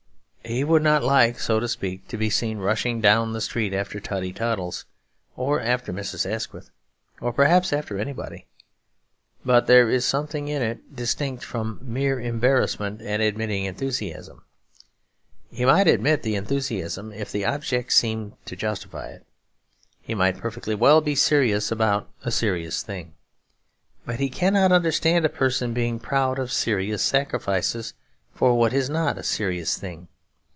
[0.43, 4.01] He would not like, so to speak, to be seen rushing down the street after
[4.01, 4.83] Totty Toddles,
[5.37, 6.29] or after Mrs.
[6.29, 6.69] Asquith,
[7.21, 8.47] or perhaps after anybody.
[9.45, 14.43] But there is something in it distinct from a mere embarrassment at admitting enthusiasm.
[15.51, 19.25] He might admit the enthusiasm if the object seemed to justify it;
[20.01, 23.13] he might perfectly well be serious about a serious thing.
[24.05, 27.93] But he cannot understand a person being proud of serious sacrifices
[28.33, 30.09] for what is not a serious thing.